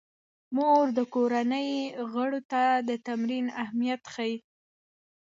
مور 0.55 0.85
د 0.97 0.99
کورنۍ 1.13 1.69
غړو 2.11 2.39
ته 2.51 2.63
د 2.87 2.89
تمرین 3.07 3.45
اهمیت 3.63 4.03
ښيي. 4.13 4.35